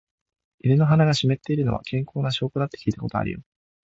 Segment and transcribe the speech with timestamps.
[0.63, 3.41] 犬の鼻が湿っているのは、健康な証拠だって聞いたことあるよ。